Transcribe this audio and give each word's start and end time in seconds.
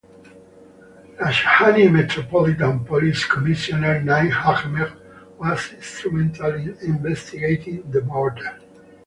Rajshahi 1.19 1.91
Metropolitan 1.95 2.75
Police 2.87 3.23
commissioner 3.27 4.01
Naim 4.03 4.31
Ahmed 4.31 4.91
was 5.37 5.71
instrumental 5.73 6.55
in 6.55 6.75
investigating 6.81 7.83
the 7.91 8.01
murder. 8.01 8.59